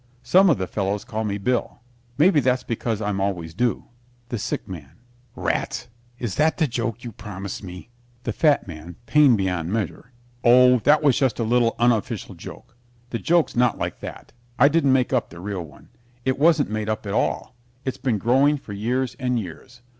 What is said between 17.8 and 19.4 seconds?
It's been growing for years and